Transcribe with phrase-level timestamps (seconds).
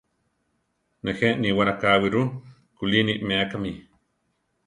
[1.03, 2.23] Nejé níwara káwi ru?
[2.77, 3.71] Kulí ni méakami.